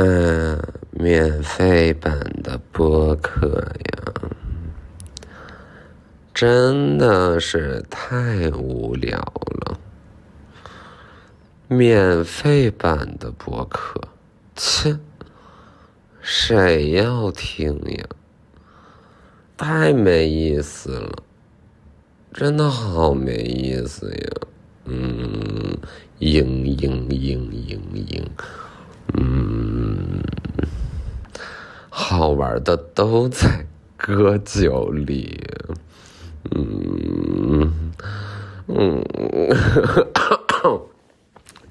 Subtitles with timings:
[0.00, 0.56] 嗯，
[0.92, 4.14] 免费版的播客呀，
[6.32, 9.76] 真的是太无聊了。
[11.66, 14.00] 免费版的播客，
[14.54, 14.96] 切，
[16.20, 18.04] 谁要听呀？
[19.56, 21.24] 太没意思了，
[22.32, 24.30] 真的好没意思呀。
[24.84, 25.76] 嗯，
[26.20, 27.76] 嘤嘤嘤嘤
[28.06, 28.24] 嘤，
[29.14, 29.77] 嗯，
[32.00, 33.66] 好玩的都在
[33.96, 35.44] 歌酒里。
[36.54, 37.92] 嗯
[38.68, 39.04] 嗯，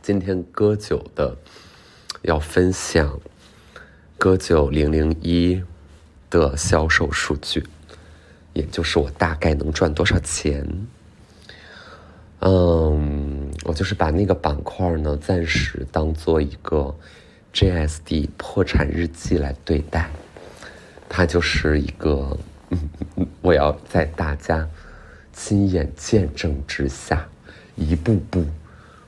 [0.02, 1.38] 今天歌酒的
[2.24, 3.18] 要分享
[4.18, 5.64] 歌酒零零一
[6.30, 7.66] 的销售数据，
[8.52, 10.68] 也就是我大概能赚多少钱。
[12.40, 16.94] 嗯，我就是把那个板块呢，暂时当做一个
[17.58, 20.12] JSD 破产日记来对待。
[21.10, 22.38] 它就是一个，
[23.42, 24.70] 我要在大家
[25.34, 27.28] 亲眼见证之下，
[27.76, 28.46] 一步步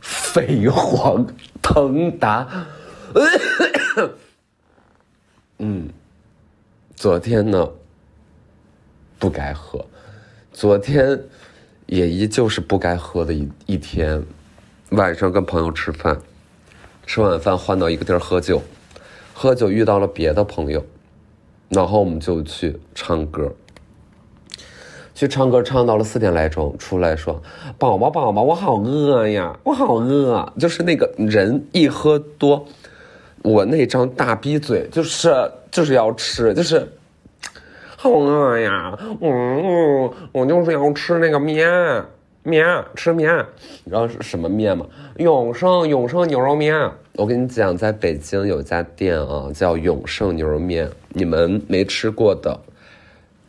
[0.02, 1.27] 飞黄
[1.61, 2.66] 腾达。
[5.59, 5.88] 嗯，
[6.95, 7.70] 昨天呢，
[9.20, 9.86] 不该喝，
[10.52, 11.22] 昨天。
[11.86, 14.23] 也依旧是不该喝的一一天，
[14.92, 16.16] 晚上跟朋友吃饭，
[17.09, 18.61] 吃晚饭换到一个地儿喝酒，
[19.33, 20.85] 喝酒遇到了别的朋友，
[21.67, 23.52] 然后我们就去唱歌，
[25.15, 27.41] 去唱歌唱到了四点来钟，出来说
[27.80, 32.63] ：“宝宝宝宝，我好饿呀，我好饿。”就是那个人一喝多，
[33.41, 35.33] 我那张大逼嘴就是
[35.71, 36.87] 就是要吃，就是。
[37.97, 38.97] 好饿呀！
[39.19, 41.67] 嗯，我就是要吃那个面
[42.44, 43.45] 面，吃面。
[43.84, 44.86] 你知道是什么面吗？
[45.18, 46.92] 永盛永盛牛肉面。
[47.14, 50.90] 我跟你讲，在北京有家店啊，叫永盛牛肉面。
[51.10, 52.60] 你们没吃过的，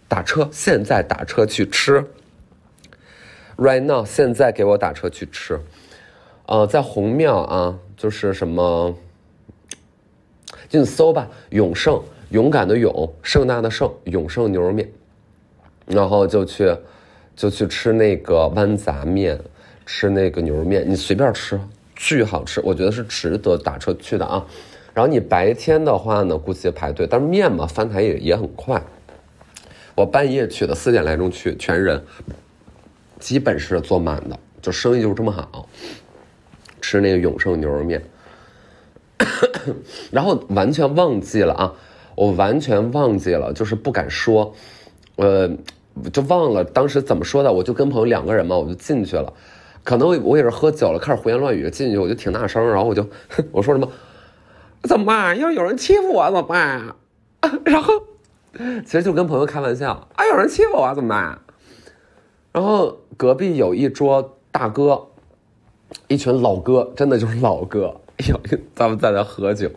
[0.08, 2.04] 打车，现在打车去吃。
[3.56, 5.60] Right now，现在给我打车去吃。
[6.46, 8.96] 呃，在红庙啊，就是什么，
[10.68, 12.02] 就你搜吧，永盛。
[12.30, 14.88] 勇敢的勇，盛大的盛，永盛牛肉面，
[15.84, 16.72] 然后就去，
[17.40, 19.40] 就去吃那个豌杂面，
[19.86, 21.58] 吃那个牛肉面，你随便吃，
[21.96, 24.44] 巨好吃，我觉得是值得打车去的啊。
[24.92, 28.82] 然后你白天的话呢，估计排队，但是面嘛，翻台也也很快。
[29.94, 32.04] 我半夜去的，四点来钟去，全人，
[33.18, 35.66] 基本是坐满的，就生意就是这么好。
[36.82, 38.02] 吃那个永盛牛肉面，
[40.12, 41.72] 然后完全忘记了啊。
[42.14, 44.54] 我完全忘记了，就是不敢说，
[45.16, 45.50] 呃，
[46.12, 47.52] 就忘了当时怎么说的。
[47.52, 49.32] 我就跟朋友两个人嘛，我就进去了。
[49.82, 51.70] 可能我也是喝酒了，开始胡言乱语。
[51.70, 53.06] 进去我就挺大声，然后我就
[53.50, 53.88] 我说什么，
[54.82, 55.38] 怎么办？
[55.38, 56.94] 要有人欺负我怎么办？
[57.64, 57.92] 然后
[58.84, 61.38] 其实就跟朋友开玩笑啊，有人欺负我怎么办？
[62.52, 65.06] 然后隔壁有一桌大哥，
[66.08, 67.94] 一群老哥，真的就是老哥，
[68.28, 68.38] 有，
[68.74, 69.70] 咱们在那喝酒。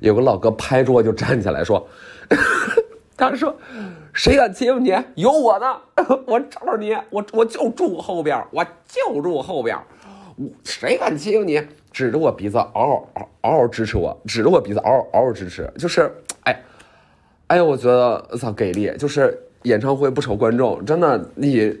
[0.00, 1.88] 有个老哥拍桌就站起来说
[3.16, 3.56] ：“他说，
[4.16, 4.96] 谁敢欺负你？
[5.14, 5.76] 有我呢！
[6.26, 9.78] 我罩着你，我我就住后边，我就住后边。
[10.64, 11.60] 谁敢欺负你？
[11.92, 13.08] 指着我鼻子嗷嗷
[13.42, 15.70] 嗷嗷支持我，指着我鼻子嗷嗷嗷嗷支持。
[15.78, 16.10] 就是，
[16.44, 16.62] 哎，
[17.48, 18.90] 哎呀，我觉得操给力！
[18.96, 21.78] 就是演唱会不愁观众，真的你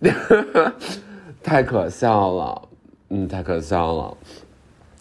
[1.42, 2.62] 太可笑了，
[3.08, 4.16] 嗯，太可笑了。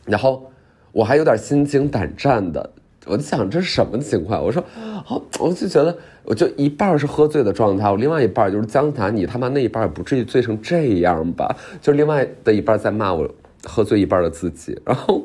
[0.06, 0.50] 然后。”
[0.94, 2.70] 我还有点心惊胆战的，
[3.06, 4.42] 我就想这是什么情况？
[4.44, 4.64] 我说，
[5.10, 11.56] 哦，我就觉得，我就一半是喝醉的状态，我另外一半就是江南，你他妈那一半也不至于醉成这样吧？
[11.82, 13.30] 就另外的一半在骂我
[13.66, 15.24] 喝醉一半的自己，然后，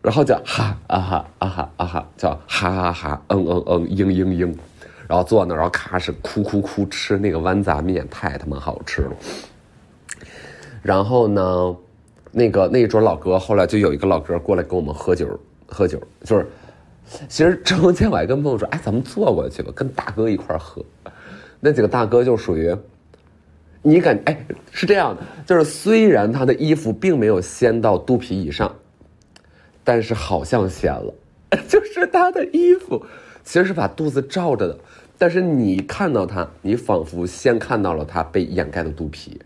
[0.00, 4.54] 然后叫哈啊哈啊哈啊哈，叫哈哈哈，嗯嗯嗯，嘤嘤嘤，
[5.08, 9.10] 然后坐那，然后咔是哭哭哭吃那个豌杂面，太他妈好吃了。
[10.82, 11.76] 然后呢？
[12.34, 15.38] 那个那一桌老哥，后来就有一个老哥过来跟我们喝酒，
[15.72, 16.46] 喝酒就是，
[17.28, 20.84] 其实中间我还跟朋友说，哎，咱们坐过去吧，跟大哥一块喝。
[21.60, 22.76] 那几个大哥就属于，
[23.82, 28.74] 你感哎是这样的，就是虽然他的衣服并没有掀到肚皮以上，
[29.82, 31.14] 但是好像掀了，
[31.68, 33.04] 就是他的衣服
[33.44, 34.78] 其实是把肚子罩着的，
[35.16, 39.40] 但是你看到他，你仿佛先看到了他被掩盖的肚皮。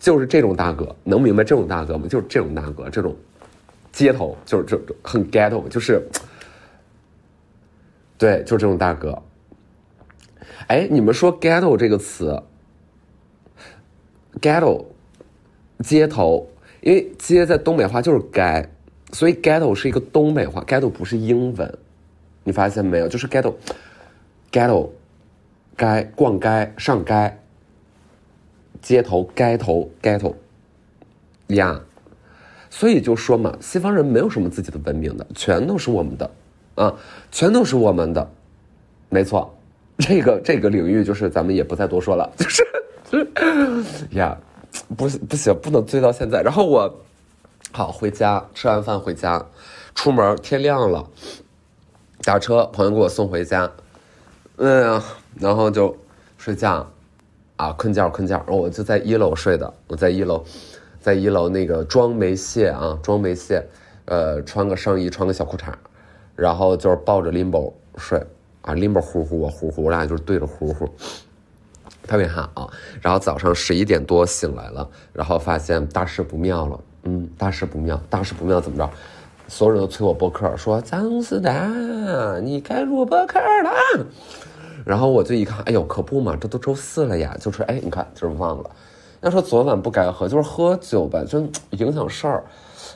[0.00, 2.08] 就是这种大哥，能明白这种大哥吗？
[2.08, 3.14] 就是这种大哥，这种
[3.92, 6.02] 街头就是这很 ghetto，就是，
[8.16, 9.22] 对，就是这种大哥。
[10.68, 12.42] 哎，你们说 ghetto 这个词
[14.40, 14.86] ，ghetto
[15.80, 16.48] 街头，
[16.80, 18.68] 因为街在东北话就是街，
[19.12, 21.78] 所以 ghetto 是一个东北话，ghetto 不是英文，
[22.44, 23.08] 你发现没有？
[23.08, 24.88] 就是 ghetto，ghetto，
[25.76, 27.38] 街逛街上街，
[28.80, 30.34] 街头街头 ghetto，
[31.48, 31.82] 呀，
[32.74, 36.30] 所以就说嘛，西方人没有什么自己的文明的，全都是我们的，
[36.74, 36.94] 啊，
[37.30, 38.26] 全都是我们的，
[39.10, 39.54] 没错，
[39.98, 42.66] 这个这个领域就是咱们也不再多说了， 就是
[44.12, 44.34] 呀，
[44.96, 46.40] 不不行，不能追到现在。
[46.40, 46.92] 然后我。
[47.74, 49.42] 好，回家吃完饭回家，
[49.94, 51.08] 出门天亮了，
[52.22, 53.70] 打车朋友给我送回家，
[54.56, 55.02] 哎呀，
[55.36, 55.96] 然后就
[56.36, 56.86] 睡觉，
[57.56, 60.44] 啊，困觉困觉，我就在一楼睡的，我在一楼，
[61.02, 63.62] 在一楼那个妆没卸啊，妆没卸，
[64.04, 65.72] 呃，穿个上衣，穿个小裤衩，
[66.36, 68.24] 然后就是抱着 limbo 睡，
[68.60, 70.88] 啊，limbo 呼呼我呼呼，我俩就是对着呼呼，
[72.06, 72.70] 特别好，
[73.00, 76.80] 然后早上十一点多醒来了，然后发现大事不妙了。
[77.02, 78.88] 嗯，大事不妙，大事不妙，怎么着？
[79.48, 81.68] 所有人都催我播客，说张思达，
[82.40, 84.06] 你该录播客了。
[84.86, 88.70] 然后我就一看，哎呦，可不嘛，这都周四了呀，就是哎，你看，就是忘了。
[89.22, 91.40] 要说昨晚不该喝，就是喝酒吧，就
[91.70, 92.44] 影响事儿，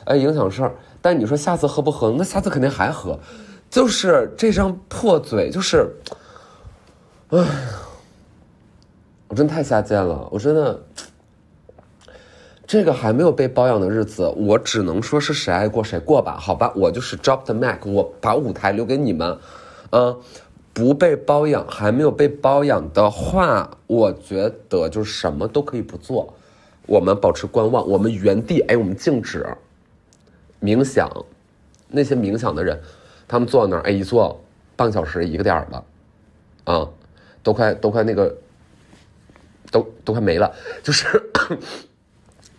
[0.05, 0.75] 哎，影响事儿。
[1.01, 2.11] 但你说下次喝不喝？
[2.11, 3.17] 那下次肯定还喝。
[3.69, 5.89] 就是这张破嘴，就是，
[7.29, 7.39] 哎，
[9.27, 10.79] 我真太下贱了，我真的。
[12.65, 19.37] 这个还没有被包养的日子，我只能说是谁爱过谁过吧，好吧，我就是 drop the mic，我把舞台留给你们，
[19.91, 20.17] 嗯，
[20.77, 26.31] 不被包养，还没有被包养的话，我觉得就是什么都可以不做，
[26.85, 29.43] 我们保持观望，我们原地，哎，我们静止，
[30.61, 31.09] 冥想，
[31.87, 32.79] 那些冥想的人，
[33.27, 34.39] 他们坐那儿，哎，一坐
[34.75, 35.83] 半小时一个点儿的，
[36.71, 36.87] 啊，
[37.41, 38.37] 都快都快那个，
[39.71, 40.53] 都 都快没了，
[40.83, 41.07] 就是。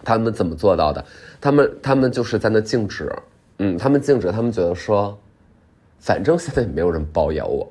[0.02, 1.04] 他们怎么做到的？
[1.40, 3.14] 他们他们就是在那静止，
[3.58, 5.16] 嗯，他们静止，他们觉得说，
[6.00, 7.70] 反正现在也没有人包养我，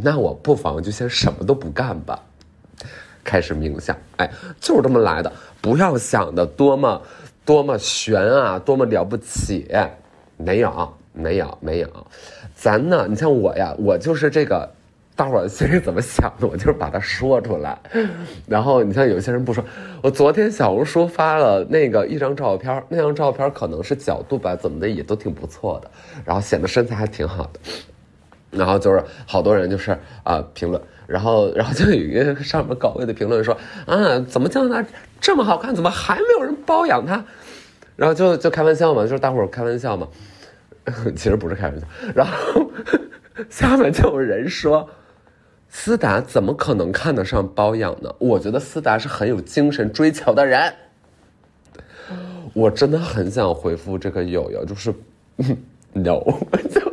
[0.00, 2.18] 那我不妨就先什么都不干吧，
[3.24, 4.30] 开始冥想，哎，
[4.60, 5.32] 就是这么来的。
[5.60, 7.02] 不要想的多么
[7.44, 9.66] 多么玄啊，多么了不起，
[10.36, 12.06] 没有没有没有，
[12.54, 14.68] 咱呢，你像我呀，我就是这个。
[15.18, 17.76] 大伙心里怎么想的，我就是把它说出来。
[18.46, 19.64] 然后你像有些人不说，
[20.00, 25.90] 我昨天小红书发了那个一张照片，那张照片可能是角度吧，怎么的也都挺不错的，
[26.24, 27.58] 然后显得身材还挺好的。
[28.50, 33.56] 然后就是好多人就是啊评论，然后然后就有一个上面高位的评论说
[33.86, 34.84] 啊，怎么叫他
[35.20, 37.24] 这么好看，怎么还没有人包养他？
[37.96, 40.08] 然后就就开玩笑嘛，就是大伙儿开玩笑嘛，
[41.16, 41.86] 其实不是开玩笑。
[42.14, 42.70] 然后
[43.48, 44.88] 下面就有人说。
[45.70, 48.10] 思达怎么可能看得上包养呢？
[48.18, 50.72] 我觉得思达是很有精神追求的人。
[52.54, 54.90] 我真的很想回复这个友友，就是
[55.92, 56.24] no，
[56.70, 56.80] 就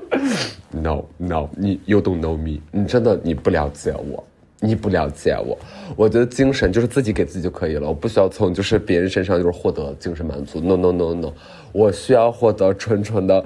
[0.81, 4.23] no no，你 you don't know me，你真的你不了解我，
[4.59, 5.57] 你不了解我。
[5.95, 10.59] 我觉得精神就是自己给自己就可以了，我不需要从就是别人身上就是获得精神满足。
[10.59, 11.33] no no no no，
[11.71, 13.43] 我需要获得纯纯的。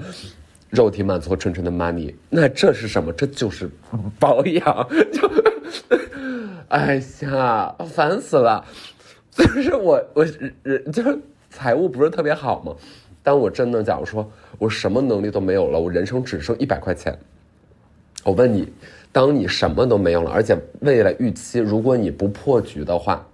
[0.70, 3.12] 肉体满足和纯纯的 money，那这是什么？
[3.14, 3.68] 这就是
[4.20, 4.62] 保养。
[5.12, 5.28] 就，
[6.68, 8.64] 哎呀，烦死了！
[9.34, 10.24] 就是我，我
[10.62, 11.18] 人就是
[11.50, 12.72] 财务不是特别好嘛。
[13.22, 14.28] 但我真的，假如说
[14.58, 17.18] 我什么能力都没有了，我人生只剩一百块钱。
[18.24, 18.72] 我问你，
[19.12, 23.26] 当你什么都没有了，而且未来预期，如果你不破局的话，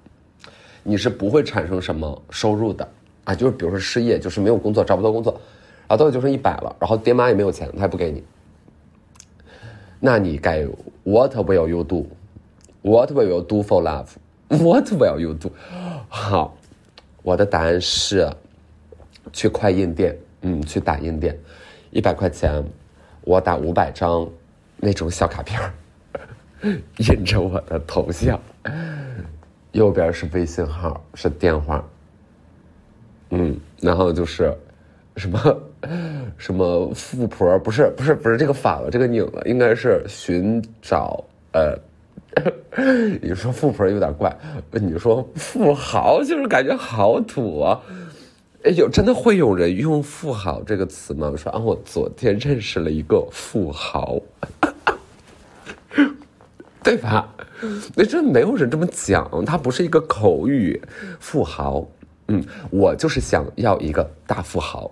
[0.82, 2.88] 你是不会产生什么收入的
[3.24, 3.34] 啊？
[3.34, 5.40] 就是比如说失业，就是没有工作，找不到工作。
[5.88, 8.24] 啊，都就剩一百了，然后爹妈也没有钱，他也不给你。
[10.00, 10.66] 那你该
[11.04, 12.06] What will you do?
[12.82, 14.08] What will you do for love?
[14.48, 15.52] What will you do?
[16.08, 16.56] 好，
[17.22, 18.28] 我的答案是
[19.32, 21.38] 去快印店，嗯，去打印店，
[21.90, 22.64] 一百块钱，
[23.22, 24.28] 我打五百张
[24.76, 25.60] 那种小卡片
[26.98, 28.40] 印着我的头像，
[29.72, 31.84] 右边是微信号，是电话，
[33.30, 34.56] 嗯，然后就是
[35.16, 35.60] 什么。
[36.36, 37.56] 什么富婆？
[37.60, 41.78] 不是不是不是这个反了，这个拧了，应该是寻找呃。
[43.22, 44.36] 你说富婆有点怪，
[44.72, 47.80] 你说富豪就是感觉好土啊。
[48.66, 51.28] 哎，有真的会有人用富豪这个词吗？
[51.30, 54.20] 我说啊，我昨天认识了一个富豪，
[56.82, 57.32] 对吧？
[57.94, 60.82] 那真没有人这么讲，它不是一个口语。
[61.20, 61.86] 富豪，
[62.26, 64.90] 嗯，我就是想要一个大富豪。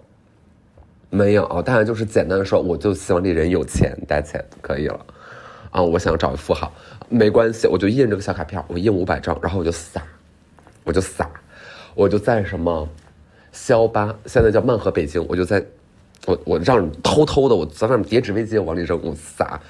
[1.10, 5.04] 没有，当然就是简单的说，我就希望这人有钱，带钱可以了，
[5.70, 6.72] 啊，我想找一富豪，
[7.08, 10.00] 没关系，我就印这个小卡片，我印五百张，然后我就撒，
[10.84, 11.28] 我就撒，
[11.96, 12.88] 我就在什么，
[13.54, 15.64] 肖巴，现在叫曼河北京，我就在
[16.26, 19.60] 我我让你偷偷的，我在外面叠纸飞机往里扔，我撒，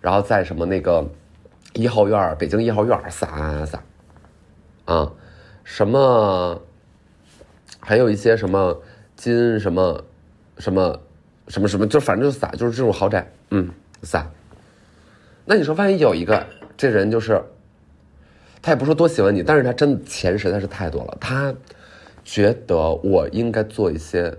[0.00, 1.08] 然后在什么那个
[1.74, 3.80] 一号院北京一号院撒撒，
[4.86, 5.12] 啊，
[5.62, 6.60] 什么，
[7.78, 8.76] 还有一些什么
[9.14, 10.04] 金什么
[10.58, 11.00] 什么
[11.46, 13.70] 什么什么，就反正就撒，就是这种豪宅，嗯，
[14.02, 14.28] 撒。
[15.44, 16.44] 那你说，万一有一个
[16.76, 17.40] 这人就是，
[18.60, 21.54] 他也不说多喜欢你，但是他真的钱实在是太多了，他
[22.28, 24.36] 觉得我应该做一些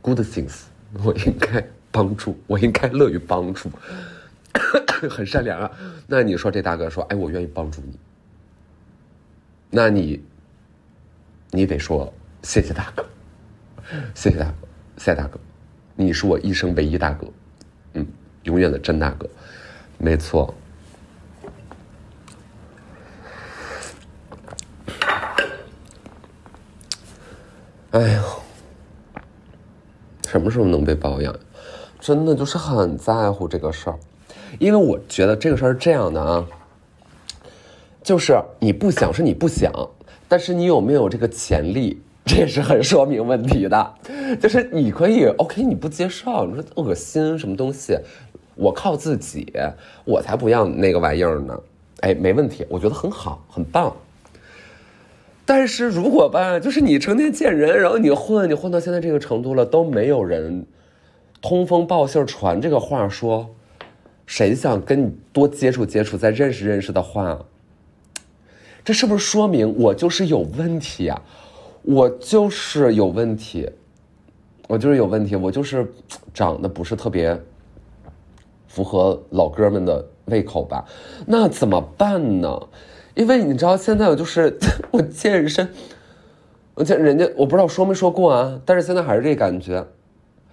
[0.00, 0.62] good things。
[1.02, 3.68] 我应该帮助，我应该乐于帮助，
[5.10, 5.70] 很善良啊。
[6.06, 7.98] 那你说这大哥说，哎，我愿意帮助你，
[9.70, 10.22] 那你，
[11.50, 13.04] 你得说谢谢大哥，
[14.14, 15.38] 谢谢大哥，谢谢大哥，
[15.96, 17.26] 你是我一生唯一大哥，
[17.94, 18.06] 嗯，
[18.44, 19.28] 永远的真大哥，
[19.98, 20.54] 没错。
[27.94, 28.22] 哎呦。
[30.26, 31.32] 什么时候能被包养？
[32.00, 33.96] 真的就是很在乎这个事儿，
[34.58, 36.44] 因为我觉得这个事儿是这样的啊，
[38.02, 39.72] 就是你不想是你不想，
[40.26, 43.94] 但是你有没有这个潜力，这也是很说明问题的。
[44.42, 47.96] 就是你可以 OK，你不接受，你说恶心什么东西，
[48.56, 49.52] 我靠自己，
[50.04, 51.56] 我才不要那个玩意儿呢。
[52.00, 53.94] 哎，没问题，我觉得很好，很棒。
[55.46, 60.64] 但是如果吧，就是你成天见人，然后你混，你混到现在这个程度了，都没有人
[61.42, 63.54] 通风报信传这个话，说
[64.26, 67.38] 谁想跟你多接触接触，再认识认识的话，
[68.82, 71.22] 这是不是说明我就是有问题啊？
[71.82, 73.68] 我就是有问题，
[74.66, 75.86] 我就是有问题，我就是
[76.32, 77.38] 长得不是特别
[78.66, 80.82] 符合老哥们的胃口吧？
[81.26, 82.58] 那怎么办呢？
[83.14, 84.58] 因为你知道，现在我就是
[84.90, 85.68] 我健身，
[86.74, 89.84] 我见人家，我不知道说没说过啊，但是现在还是这感觉。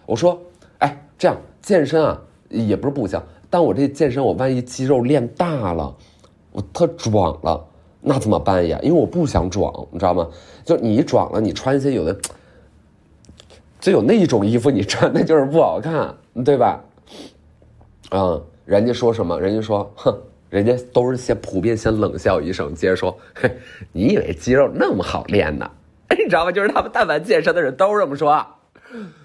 [0.06, 0.40] 我说，
[0.78, 5.96] 哎，这样健身啊，也不是不行，但我这健身，我万一肌肉练大了，
[6.52, 7.66] 我特壮了，
[8.00, 8.80] 那怎么办呀？
[8.84, 10.28] 因为我不想壮，你知道吗？
[10.64, 12.16] 就你壮了，你穿一些有的，
[13.80, 16.16] 就有那一种衣服，你穿的就是不好看，
[16.46, 16.80] 对吧？
[18.12, 19.40] 嗯，人家说什么？
[19.42, 20.16] 人家说，哼。
[20.52, 23.50] 人家都是先普遍先冷笑一声，接着说：“嘿，
[23.94, 25.72] 你以为肌肉那么好练呢？
[26.12, 26.52] 你知道吗？
[26.52, 28.46] 就是他们但凡健身的人都这么说，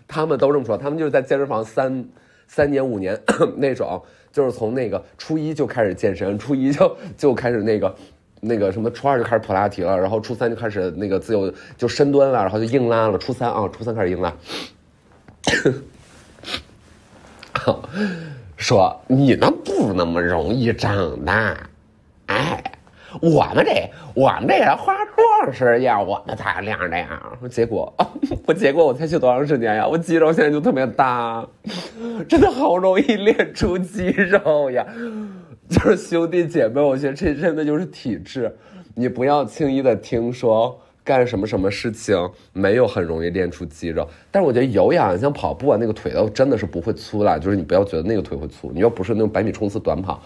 [0.07, 0.79] 他们都这么说。
[0.79, 2.09] 他们就是在健身房三
[2.47, 3.21] 三年五年
[3.59, 7.93] 那种，就是从那个初一就开始健身，初一就就开始那个
[8.41, 13.19] 那个什么，初二就开始普拉提了，然后初三就开始那个自由就深蹲了，然后就硬拉了。
[13.19, 14.33] 初三啊，初三开始硬拉。
[17.53, 17.83] 好。”
[18.57, 21.57] 说你那不那么容易长大，
[22.27, 22.73] 哎，
[23.21, 27.09] 我们这我们这化妆师要我们才亮这样。
[27.51, 27.95] 结果
[28.47, 29.87] 我结果我才去多长时间呀？
[29.87, 31.47] 我肌肉现在就特别大，
[32.27, 34.87] 真的好容易练出肌肉呀！
[35.69, 38.57] 就是兄弟姐妹，我觉得这真的就是体质，
[38.95, 40.81] 你不要轻易的听说。
[41.07, 42.17] 干什么什么事情
[42.53, 50.21] 没有很容易练出肌肉，但是我觉得有氧像跑步啊，那个腿都真的是不会粗的，就是你不要觉得那个腿会粗，你又不是那种百米冲刺短跑，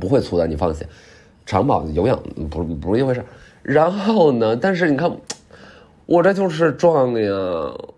[0.00, 0.86] 不会粗的，你放心。
[1.44, 2.18] 长跑有氧
[2.50, 3.22] 不不是一回事。
[3.62, 5.14] 然后呢，但是你看，
[6.06, 7.30] 我这就是壮的呀，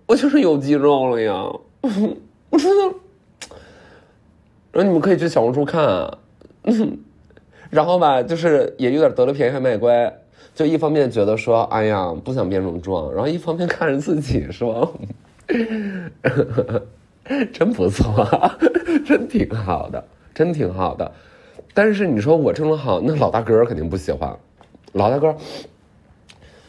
[0.07, 1.33] 我就是有肌肉了呀，
[2.51, 2.97] 我真的。
[4.73, 6.19] 然后你们可以去小红书看，
[7.71, 10.13] 然后吧，就是也有点得了便宜还卖乖。
[10.61, 14.95] 就一方面觉得说，哎呀，不想变成壮，然后一方面看着自己说，
[17.51, 18.29] 真不错，
[19.07, 21.11] 真挺好的，真挺好的。
[21.73, 24.37] 但是你说我这种好，那老大哥肯定不喜欢。
[24.93, 25.35] 老大哥，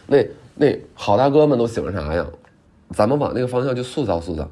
[0.07, 2.25] 那那好大哥们都喜欢啥呀？
[2.91, 4.49] 咱们往那个方向去塑造塑造，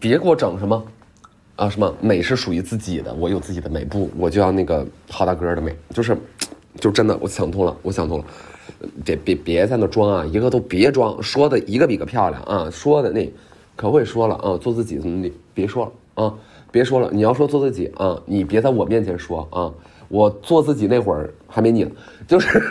[0.00, 0.82] 别给我整什么。
[1.56, 3.12] 啊，什么美是属于自己的？
[3.14, 6.16] 我有自己的美，不，我就要那个好大哥的美，就是，
[6.80, 8.24] 就真的，我想通了，我想通了，
[9.04, 13.30] 别别别在那装啊，一个都别装，说的一个比一个漂亮啊，说的那
[13.76, 16.34] 可会说了啊，做自己怎么的，别说了啊，
[16.70, 19.70] 别说了，你要说做自己啊，你别在我面前说啊，
[20.08, 21.86] 我做自己那会儿还没你，
[22.26, 22.62] 就是，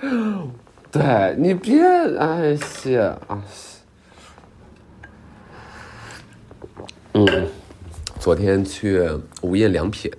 [0.92, 1.80] 对你别
[2.18, 3.42] 哎谢啊，
[7.14, 7.26] 嗯。
[8.26, 9.08] 昨天去
[9.40, 10.10] 无印良品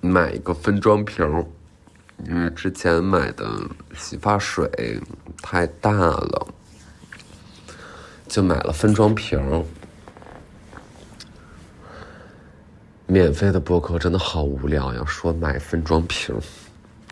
[0.00, 1.46] 买一个分装瓶，
[2.26, 3.46] 因为之前买的
[3.94, 4.98] 洗发水
[5.42, 6.46] 太大了，
[8.28, 9.62] 就买了分装瓶。
[13.06, 15.04] 免费的播客真的好无聊呀！
[15.06, 16.34] 说买分装瓶，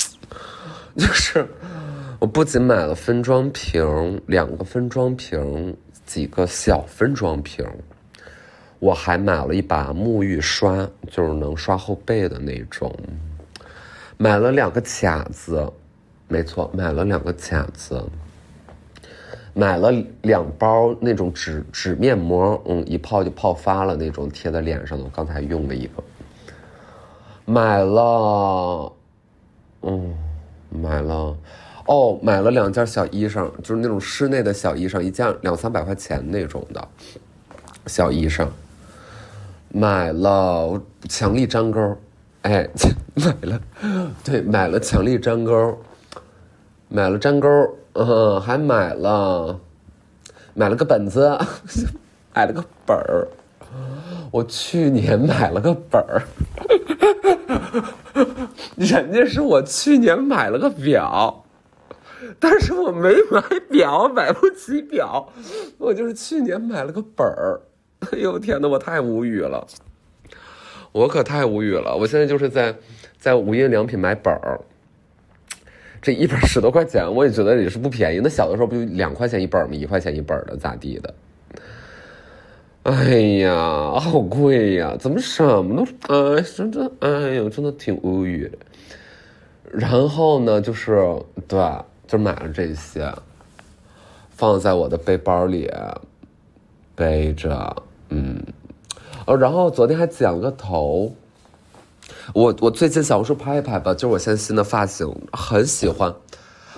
[0.96, 1.46] 就是
[2.18, 7.62] 我不仅买了分装瓶，两个分装瓶，几个小分装瓶，
[8.80, 12.92] 我还买了一把沐浴刷，就是能刷后背的那种。
[14.16, 15.70] 买了两个卡子，
[16.26, 18.02] 没错，买了两个卡子。
[19.52, 25.04] 买了两包那种纸纸面膜，嗯，一泡就泡发了那种，贴在脸上的。
[25.04, 26.02] 我刚才用了一个。
[27.44, 28.92] 买了，
[29.82, 30.16] 嗯，
[30.70, 31.37] 买了，
[31.87, 36.88] 哦，买了两件小衣裳，就是那种室内的小衣裳，一件两三百块钱那种的
[37.87, 38.46] 小衣裳。
[39.72, 41.96] 买了强力粘钩，
[42.42, 42.68] 哎，
[43.14, 43.60] 买了，
[44.24, 45.78] 对，买了强力粘钩，
[46.88, 47.48] 买了粘钩。
[47.92, 49.58] 嗯，还买了，
[50.54, 51.36] 买了个本子，
[52.32, 53.26] 买了个本儿。
[54.30, 56.22] 我去年买了个本儿，
[58.78, 61.44] 人家是我去年买了个表，
[62.38, 65.28] 但是我没买表，买不起表。
[65.78, 67.60] 我就是去年买了个本儿。
[68.12, 69.66] 哎呦天哪，我太无语了，
[70.92, 71.95] 我可太无语了。
[71.95, 72.75] 我现在就是在
[73.19, 74.61] 在无印良品买本儿。
[76.02, 78.21] 这一本十多块钱，我也觉得也是不便宜。
[78.23, 79.75] 那小的时候不就两块钱一本吗？
[79.75, 81.14] 一块钱一本的，咋地的？
[82.85, 84.97] 哎呀，好贵呀！
[84.99, 86.37] 怎么什么都……
[86.37, 88.50] 哎，真的，哎呦，真的挺无语。
[89.71, 90.99] 然后呢，就是
[91.47, 91.62] 对，
[92.09, 93.12] 就买了这些，
[94.30, 95.71] 放在我的背包里
[96.97, 97.76] 背着。
[98.11, 98.40] 嗯，
[99.26, 101.14] 哦，然后昨天还剪了个头。
[102.35, 106.14] 我我最近小红书拍一拍吧，就是我现在新的发型，很喜欢，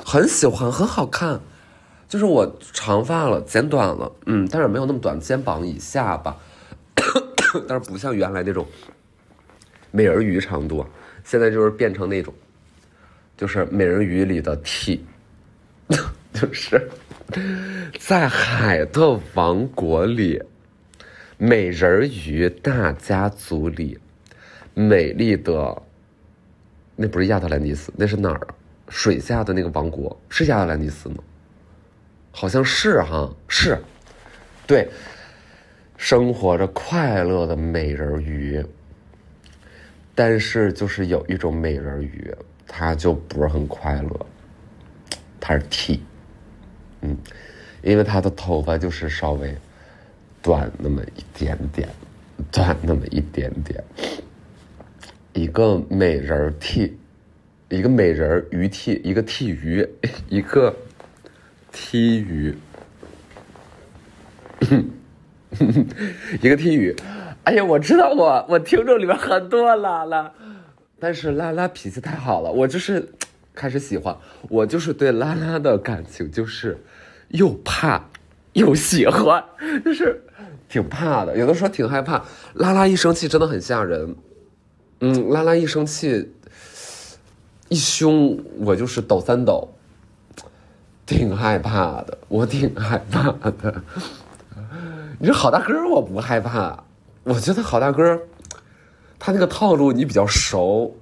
[0.05, 1.41] 很喜欢，很好看。
[2.09, 6.37] 就是我长发了，剪短了，嗯，但是没有那么短，肩膀以下吧。
[7.67, 8.67] 但是不像原来那种
[9.91, 10.85] 美人鱼长度，
[11.25, 12.33] 现在就是变成那种，
[13.37, 15.05] 就是美人鱼里的 T，
[16.33, 16.91] 就是
[17.99, 20.43] 在海的王国里，
[21.45, 23.99] 美人鱼大家族里。
[24.75, 25.83] 美丽的，
[26.95, 28.47] 那不是亚特兰蒂斯，那是哪儿？
[28.89, 31.17] 水下的那个王国是亚特兰蒂斯吗？
[32.31, 33.77] 好像是哈，是，
[34.69, 34.89] 对，
[35.97, 38.65] 生活着快乐的美人鱼。
[40.15, 42.33] 但是就是有一种美人鱼，
[42.69, 44.27] 它就不是很快乐，
[45.41, 46.05] 它是 T，
[47.01, 47.19] 嗯，
[47.83, 49.53] 因为它的头发就是稍微
[50.43, 51.89] 短那么一点点，
[52.51, 53.83] 短那么一点点。
[55.33, 56.99] 一个美人剃，
[57.69, 59.89] 一个美人鱼剃，一个剃鱼，
[60.29, 60.75] 一个
[61.71, 62.55] 剃鱼，
[66.43, 66.95] 一个剃鱼。
[67.45, 70.33] 哎呀，我知道我我听众里面很多拉拉，
[70.99, 73.09] 但是拉拉脾气太好了，我就是
[73.55, 74.17] 开始喜欢，
[74.49, 76.77] 我就是对拉拉的感情就是
[77.29, 78.09] 又怕
[78.53, 79.43] 又喜欢，
[79.85, 80.23] 就是
[80.69, 82.23] 挺怕的，有的时候挺害怕。
[82.55, 84.15] 拉拉一生气真的很吓人。
[85.01, 86.33] 嗯，拉拉一生气，
[87.69, 89.69] 一凶，我就是抖三抖，
[91.05, 93.83] 挺害怕的，我挺害怕的。
[95.19, 96.85] 你说好大哥，我不害怕，
[97.25, 98.21] 我觉得好大哥，
[99.19, 100.95] 他那个套路你比较熟，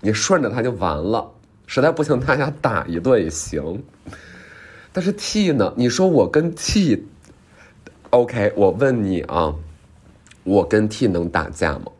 [0.00, 1.30] 你顺着他就完了，
[1.66, 3.82] 实在不行大家打一顿也行。
[4.96, 5.74] 但是 T 呢？
[5.76, 7.04] 你说我跟 T，OK，
[8.56, 9.54] 我问你啊，
[10.42, 11.92] 我跟 T 能打架吗？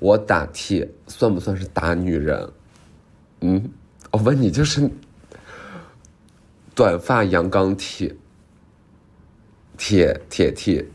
[0.00, 2.52] 我打 T 算不算是打女人？
[3.40, 3.70] 嗯，
[4.10, 4.90] 我问你，就是
[6.74, 8.14] 短发阳刚 T、
[9.78, 10.86] 铁铁 T、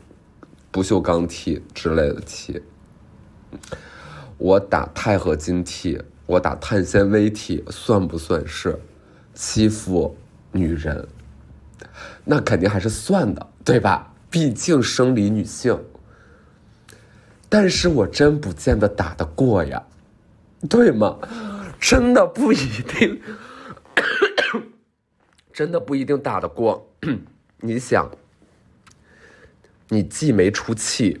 [0.70, 2.62] 不锈钢 T 之类的 T。
[4.38, 8.78] 我打钛合金 T，我打碳纤维 T，算不算是
[9.34, 10.16] 欺负
[10.52, 11.04] 女人？
[12.24, 14.12] 那肯定还是算的，对吧？
[14.30, 15.78] 毕竟生理女性。
[17.48, 19.82] 但是我真不见得打得过呀，
[20.70, 21.18] 对吗？
[21.78, 23.20] 真的不一定，
[25.52, 26.88] 真的不一定打得过。
[27.58, 28.10] 你想，
[29.88, 31.20] 你既没出气，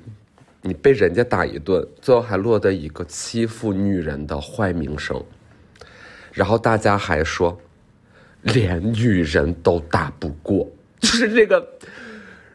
[0.62, 5.22] 你被人家打一顿，最后还落得一个欺负女人的坏名声，
[6.32, 7.60] 然后大家还说，
[8.42, 11.66] 连女人都打不过， 就是这个。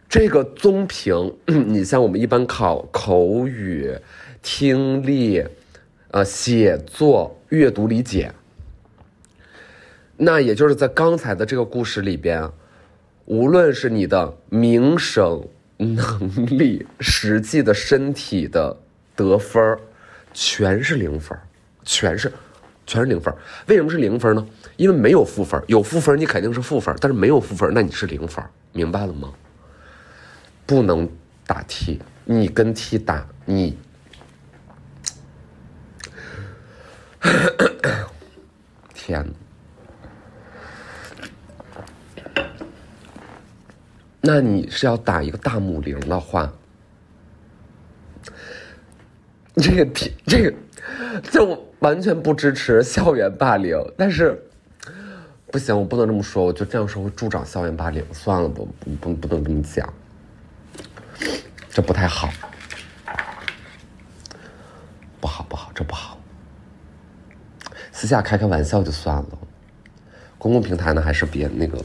[0.09, 3.93] 这个综评， 你像我们一般考口语、
[4.41, 5.43] 听力、
[6.11, 8.31] 呃写作、阅读理解，
[10.15, 12.49] 那也就是在刚才的这个故事里边，
[13.25, 15.45] 无论是你的名声、
[15.75, 18.77] 能力、实际的身体的
[19.13, 19.77] 得分
[20.33, 21.37] 全是零分
[21.83, 22.31] 全是
[22.87, 23.31] 全是零分。
[23.67, 24.47] 为什么是零分呢？
[24.77, 29.31] 因为没有负分，有负分你肯定是负分，但是没有负分，那你是零分，明白了吗？
[30.65, 31.07] 不能
[31.45, 33.77] 打 T，你跟 T 打你，
[38.93, 39.25] 天！
[44.19, 46.51] 那你是要打一个大母零的话，
[49.55, 50.53] 这个题这个
[51.31, 54.41] 就完全不支持校园霸凌，但是
[55.51, 59.93] 不行，我不能这么说，我就这样说会助长校园霸凌，算了，不不不不能这么讲，
[61.69, 62.29] 这不太好，
[65.21, 66.17] 不好不好，这不好，
[67.91, 69.37] 私下开开玩笑就算了，
[70.37, 71.83] 公共平台呢还是别那个，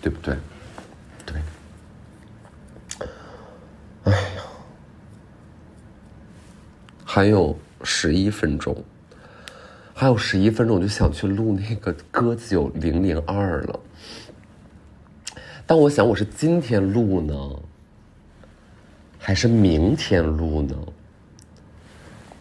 [0.00, 0.36] 对不对？
[1.26, 1.40] 对，
[4.04, 4.42] 哎呀。
[7.08, 8.84] 还有十一分钟，
[9.98, 13.80] 还有十一分钟，我就想去录那个歌九零零二了。
[15.64, 17.34] 但我想，我是今天录呢，
[19.18, 20.76] 还是明天录呢，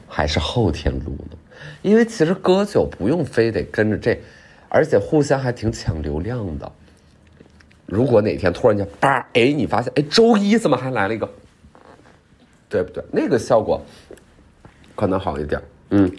[0.06, 1.38] 还是后天录呢？
[1.82, 4.20] 因为其实歌九不用非得跟着这，
[4.68, 6.70] 而且互相还挺抢流量的。
[7.86, 11.32] 如果哪天突然间叭，哎，你发现哎，周一怎么还来了一个？
[12.68, 13.02] 对不对？
[13.13, 13.82] 那个效果。
[14.94, 16.12] 可能好一点，嗯，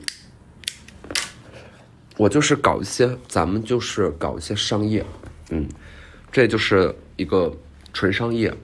[2.16, 5.04] 我就是搞一些，咱们就是搞一些商业，
[5.50, 5.68] 嗯，
[6.32, 7.54] 这就是一个
[7.92, 8.54] 纯商业，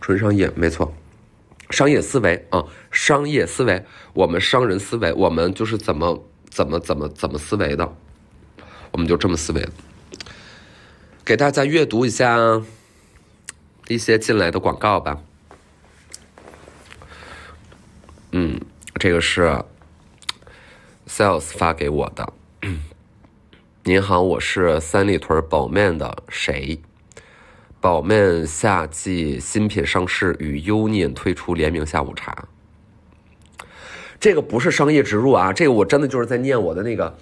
[0.00, 0.94] 纯商业，没错，
[1.70, 7.96] 商业思维啊，商业思维，我们商人思维，我们就是怎么怎么怎么怎么思维的，
[8.92, 9.68] 我们就这么思维，
[11.24, 12.62] 给大家阅读一下
[13.88, 15.20] 一些进来的广告吧。
[18.30, 18.60] 嗯，
[19.00, 19.64] 这个是
[21.16, 22.30] sales 发给我的。
[23.84, 26.78] 您好，我是三里屯宝面的谁？
[27.80, 32.46] 宝面夏季新品上市，与 Union 推出联名下午茶。
[34.20, 37.16] 这个不是商业植入啊，这个我真的就是在念我的那个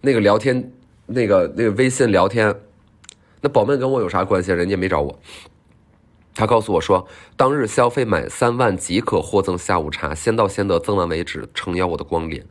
[0.00, 0.72] 那个聊天，
[1.04, 2.58] 那个那个微信聊天。
[3.42, 4.52] 那宝面跟我有啥关系？
[4.52, 5.20] 人家没找我。
[6.34, 12.42] 他告诉我说，当日消费满三万即可获赠下午茶，先到先得，赠完为止，诚邀我的光临，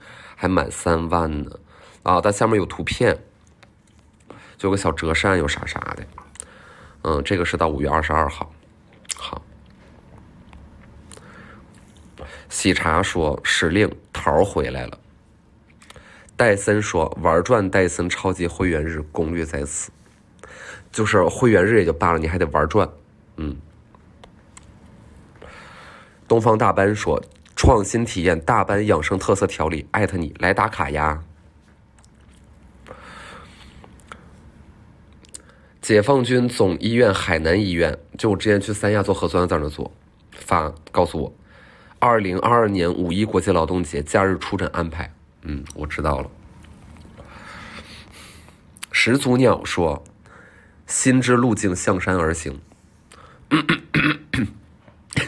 [0.44, 1.52] 还满三万呢。
[2.04, 3.18] 啊，它下面有图片，
[4.58, 6.06] 就个小折扇，有啥啥的。
[7.04, 8.52] 嗯，这个是到五月二十二号。
[9.16, 9.42] 好，
[12.50, 15.00] 喜茶说时令桃回来了。
[16.36, 19.94] 戴森说玩转戴森超级会员日攻略在此，
[20.92, 22.90] 就是会员日也就罢了，你还得玩转，
[23.38, 23.56] 嗯。
[26.28, 27.24] 东方大班说
[27.64, 31.24] ：“创新体验大班养生特色调理，艾特你来打卡呀！”
[35.82, 39.90] 解放军总医院海南医院，就我之前去三亚做核酸，在那做，
[40.32, 41.34] 发告诉我，
[42.00, 45.14] 二零二二年五一国际劳动节假日出诊安排。
[45.44, 46.30] 嗯，我知道了。
[48.92, 50.04] 始祖鸟说
[50.86, 52.60] ：“心之路径向山而行。”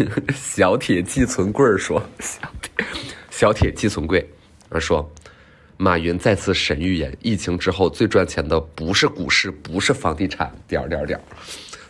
[0.34, 2.86] 小铁寄存柜说：“小铁，
[3.30, 4.28] 小铁寄存柜，
[4.70, 5.10] 他说，
[5.78, 11.20] 马云再次神预言，疫情之后最赚钱的不是股市，不是房地产，点点点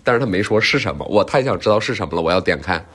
[0.04, 2.86] 但是他没说是什么，我太想知道是什么了，我要点开，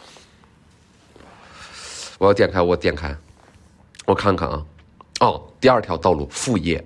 [2.19, 3.17] 我要点开，我点开，
[4.07, 4.67] 我看看啊，
[5.21, 6.85] 哦，第二条道路，副业，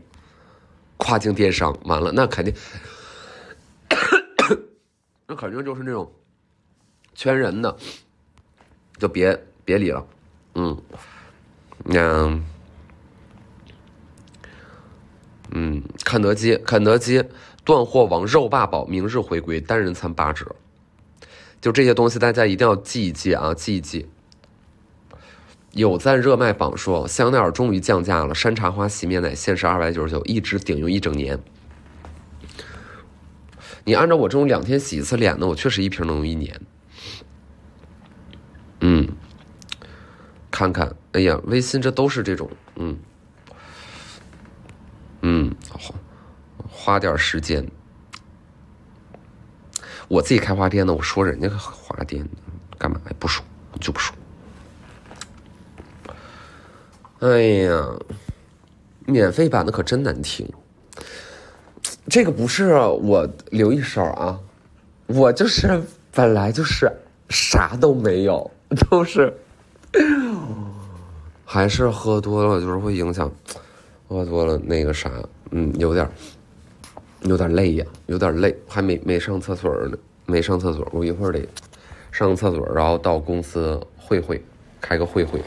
[0.97, 2.55] 跨境电商，完了，那肯定，
[5.27, 6.11] 那肯定就是那种
[7.15, 7.77] 圈人的。”
[8.99, 10.07] 就别别理了，
[10.55, 10.81] 嗯，
[11.85, 12.41] 那，
[15.51, 17.25] 嗯，肯德基，肯德基
[17.65, 20.55] 断货王肉霸堡明日回归，单人餐八折，
[21.61, 24.09] 就这些东西大家一定要记一记啊，记一记。
[25.73, 31.37] 有赞热卖榜说香奈儿终于降价了，山茶花洗面奶限时二百九十九，一支顶用一整年。
[33.85, 36.61] 你按照我这种两天洗一次脸的，我确实一瓶能用一年。
[40.55, 42.97] 看看，哎呀，微信这都是这种，嗯，
[45.23, 45.95] 嗯，花
[46.71, 47.69] 花点时间，
[50.07, 52.25] 我自己开花店的，我说人家花店
[52.79, 53.13] 干嘛呀？
[53.19, 53.45] 不说
[53.81, 54.15] 就不说。
[57.19, 57.85] 哎呀，
[59.07, 60.49] 免费版的可真难听，
[62.09, 64.39] 这个不是我留一手啊，
[65.07, 66.89] 我就是本来就是
[67.29, 68.49] 啥都没有。
[68.89, 69.37] 都是，
[71.55, 73.31] 还是喝多了，就是会影响。
[74.09, 75.09] 喝多了那个啥，
[75.53, 76.11] 嗯，有点
[77.21, 81.47] 有点累呀，有点累，还没没上厕所呢，没上厕所，我一会儿得
[82.11, 84.43] 上个厕所，然后到公司会会，
[84.81, 85.41] 开个会会。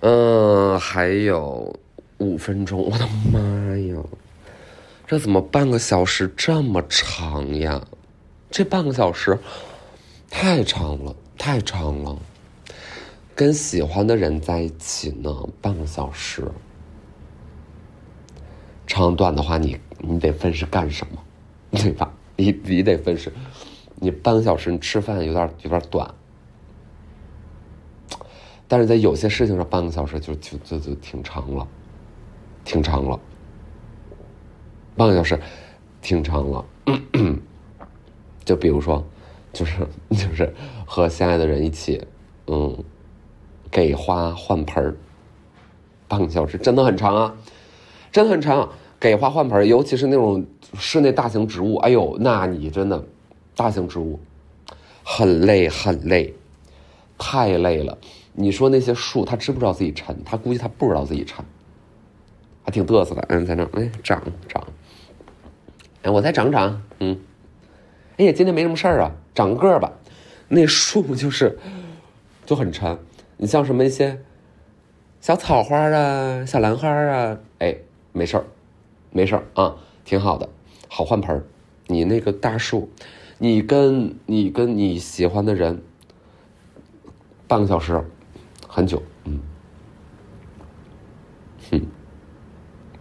[0.00, 1.74] 嗯，还有
[2.18, 3.40] 五分钟，我的妈
[3.78, 3.96] 呀！
[5.06, 7.82] 这怎么半个小时这么长呀？
[8.50, 9.38] 这半个小时
[10.28, 12.14] 太长了，太长了。
[13.36, 16.50] 跟喜欢的人在一起呢，半个小时，
[18.86, 21.22] 长短的话，你你得分是干什么，
[21.78, 22.10] 对吧？
[22.36, 23.30] 你你得分是，
[23.96, 26.14] 你半个小时你吃饭有点有点短。
[28.66, 31.68] 但是在有些事情上，半个小时就就就就挺长了，
[32.64, 33.20] 挺长了，
[34.96, 35.38] 半个小时
[36.00, 36.64] 挺长了。
[38.46, 39.04] 就比如说，
[39.52, 40.54] 就是就是
[40.86, 42.02] 和心爱的人一起，
[42.46, 42.82] 嗯，
[43.70, 44.96] 给花换盆儿，
[46.08, 47.36] 半个小时真的很长啊，
[48.12, 48.68] 真的很长。
[48.98, 50.44] 给花换盆儿，尤其是那种
[50.78, 53.04] 室内大型植物，哎呦，那你真的
[53.54, 54.18] 大型植物
[55.04, 56.34] 很累很累，
[57.18, 57.98] 太累了。
[58.32, 60.16] 你说那些树，它知不知道自己沉？
[60.24, 61.44] 它估计它不知道自己沉，
[62.64, 63.22] 还挺嘚瑟的。
[63.28, 64.66] 嗯，在那哎长长，
[66.02, 67.18] 哎我再长长，嗯，
[68.16, 69.92] 哎呀今天没什么事儿啊，长个儿吧。
[70.48, 71.58] 那树就是
[72.46, 72.98] 就很沉。
[73.36, 74.22] 你像什么一些
[75.20, 77.76] 小草花啊、小兰花啊，哎
[78.12, 78.44] 没事儿，
[79.10, 80.48] 没事儿啊，挺好的，
[80.88, 81.44] 好换盆。
[81.86, 82.90] 你那个大树，
[83.38, 85.82] 你跟你跟你喜欢的人
[87.46, 88.02] 半个小时。
[88.68, 89.40] 很久，嗯，
[91.70, 91.80] 哼，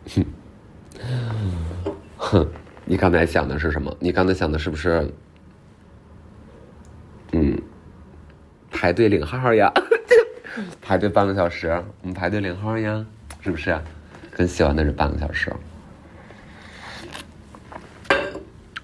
[0.08, 0.26] 哼，
[2.18, 2.48] 哼，
[2.86, 3.94] 你刚才想的是什么？
[4.00, 5.12] 你刚才想的是不是，
[7.34, 7.62] 嗯，
[8.72, 9.70] 排队领号呀？
[10.82, 11.68] 排队半个小时，
[12.02, 13.06] 我们排队领号呀？
[13.42, 13.80] 是不是？
[14.32, 15.54] 跟喜欢的人半个小时。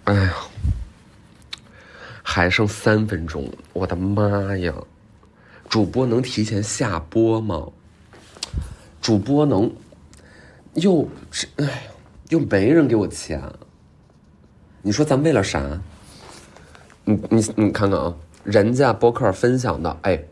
[0.06, 0.34] 哎呀，
[2.24, 4.74] 还剩三分钟，我的妈呀！
[5.70, 7.68] 主播能提前下播吗？
[9.02, 9.72] 主播能，
[10.74, 11.84] 又这哎，
[12.30, 13.42] 又没人给我钱。
[14.82, 15.62] 你说咱为了啥？
[17.06, 20.24] 你你你看看啊，人家播客分享的，哎，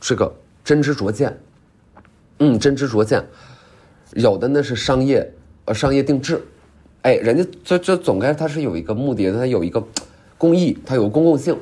[0.00, 0.34] 这个
[0.64, 1.38] 真知灼见，
[2.38, 3.24] 嗯，真知灼见，
[4.14, 5.32] 有的那是商业，
[5.66, 6.42] 呃，商业定制，
[7.02, 9.86] 哎，人家这这总该它是有一个目的，它有一个
[10.38, 11.56] 公益，它有公共性。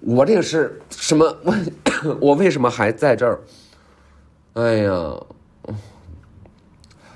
[0.00, 1.36] 我这个是什么？
[1.42, 1.54] 我
[2.20, 3.40] 我为什么还在这儿？
[4.54, 4.92] 哎呀，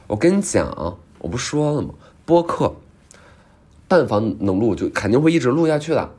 [0.07, 1.95] 我跟你讲，我不说了吗？
[2.27, 2.75] 播客，
[3.89, 6.11] 但凡能录，就肯定会一直录下去的。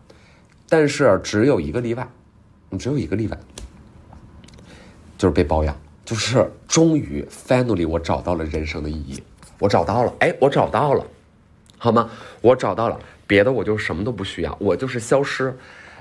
[0.68, 2.10] 但是只有一个例外，
[2.78, 3.38] 只有一个例外，
[5.18, 5.76] 就是被包养。
[6.06, 9.24] 就是终于，finally，我找到了人生的意义。
[9.58, 11.06] 我找到了，哎，我找到了，
[11.78, 12.10] 好吗？
[12.42, 15.56] 我找到了，别的我就什么都不需要，我就是消失。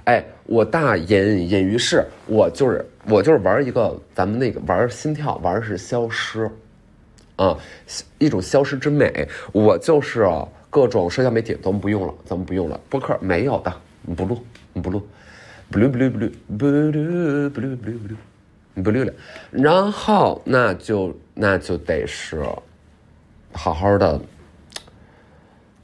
[0.04, 6.50] 哎，我大隐隐于市，我就是我就是玩一个咱们那个玩心跳，玩是消失，
[7.36, 7.56] 啊，
[8.18, 9.28] 一种消失之美。
[9.52, 10.28] 我就是
[10.68, 15.06] 各种社交媒体咱们不用了，咱们不用了，播客没有的，你不录，你不录，
[15.72, 18.16] 不录不录不录不录不录不录不录
[18.84, 19.12] 不录了。
[19.50, 22.44] 然后那就那就得是
[23.52, 24.20] 好好的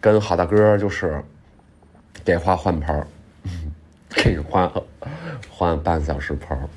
[0.00, 1.20] 跟好大哥就是
[2.24, 3.06] 给花换盆儿。
[4.10, 4.70] 可以换
[5.50, 6.68] 换半小时盆儿，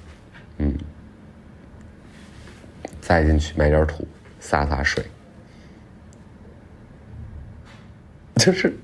[0.57, 0.77] 嗯，
[2.99, 4.05] 栽进去，埋点土，
[4.41, 5.03] 洒洒水，
[8.35, 8.77] 就是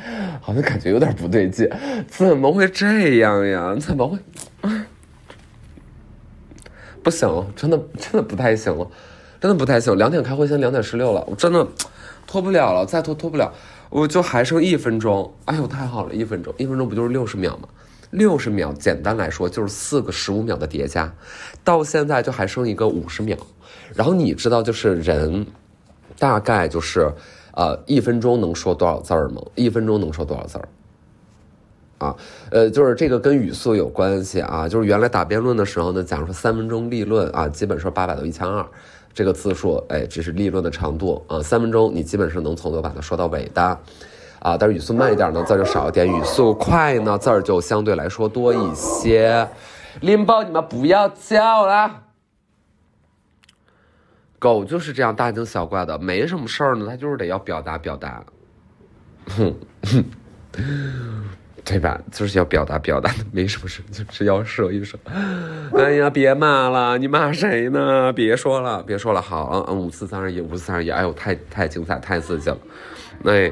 [0.40, 1.68] 好像感觉有点不对劲，
[2.08, 3.76] 怎么会这样呀？
[3.80, 4.18] 怎么会？
[7.02, 8.86] 不行了，真的真的不太行了，
[9.40, 9.96] 真的不太行。
[9.96, 11.66] 两点开会，现在两点十六了，我真的
[12.26, 13.52] 拖不了了，再拖拖不了。
[13.88, 17.68] 我就还剩一分钟，哎呦，太好了，一分钟，一分钟不就是六十秒吗？
[18.10, 21.14] 六十秒，简单来说就是四个十五秒的叠加，
[21.62, 23.36] 到现在就还剩一个五十秒。
[23.94, 25.46] 然后你知道，就是人
[26.18, 27.12] 大概就是
[27.56, 29.42] 呃一分钟能说多少字儿吗？
[29.56, 30.68] 一分钟能说多少字儿？
[31.98, 32.14] 啊，
[32.50, 34.68] 呃，就是这个跟语速有关系啊。
[34.68, 38.64] 就是原来打辩论的时候呢，假如说三分钟立论啊，基本说八百到一千二。
[39.14, 41.42] 这个字数，哎，只是立论的长度啊。
[41.42, 43.62] 三分钟，你基本是能从头把它说到尾的，
[44.40, 44.58] 啊。
[44.58, 49.48] 但是语速慢一点呢，字就少一点；语速快呢，字儿就相对来说多一些。
[50.02, 52.02] 拎包，你们不要叫了。
[54.46, 58.22] 狗就是这样大惊小怪的，没什么事儿呢，它就是得要表达表达。
[59.26, 60.04] 哼哼，
[61.64, 62.00] 对吧？
[62.12, 64.96] 就是要表达表达，没什么事，就是要说一说。
[65.76, 68.12] 哎呀，别骂了，你骂谁呢？
[68.12, 69.20] 别说了，别说了。
[69.20, 70.90] 好，嗯嗯，五四三二一，五四三二一。
[70.90, 72.58] 哎呦，太太精彩，太刺激了。
[73.18, 73.50] 那